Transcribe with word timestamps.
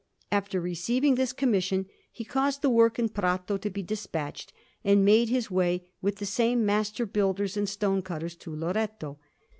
After 0.31 0.59
receiving 0.59 1.13
this 1.13 1.31
commission, 1.31 1.85
he 2.11 2.25
caused 2.25 2.63
the 2.63 2.71
work 2.71 2.97
in 2.97 3.07
Prato 3.07 3.57
to 3.57 3.69
be 3.69 3.83
despatched, 3.83 4.51
and 4.83 5.05
made 5.05 5.29
his 5.29 5.51
way, 5.51 5.89
with 6.01 6.15
the 6.15 6.25
same 6.25 6.65
master 6.65 7.05
builders 7.05 7.55
and 7.55 7.69
stone 7.69 8.01
cutters, 8.01 8.33
to 8.37 8.55
Loreto. 8.55 9.19